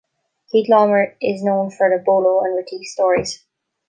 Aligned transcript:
Keith 0.51 0.67
Laumer 0.67 1.15
is 1.21 1.43
known 1.43 1.69
for 1.69 1.87
the 1.87 2.01
Bolo 2.03 2.41
and 2.43 2.55
Retief 2.57 2.87
stories. 2.87 3.45